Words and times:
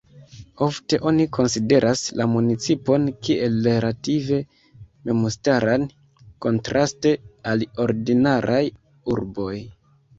Ofte 0.67 0.97
oni 1.09 1.27
konsideras 1.37 2.01
la 2.21 2.27
municipon 2.37 3.05
kiel 3.27 3.61
relative 3.69 4.41
memstaran, 5.13 5.89
kontraste 6.49 7.17
al 7.55 7.67
ordinaraj 7.89 8.63
urboj. 9.17 9.57